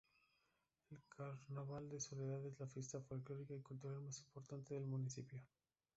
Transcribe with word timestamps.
El 0.89 0.99
carnaval 1.15 1.87
de 1.87 1.99
Soledad 1.99 2.43
es 2.47 2.59
la 2.59 2.65
fiesta 2.65 3.01
folclórica 3.01 3.53
y 3.53 3.59
cultural 3.61 4.01
más 4.01 4.19
importante 4.21 4.73
del 4.73 4.87
municipio. 4.87 5.39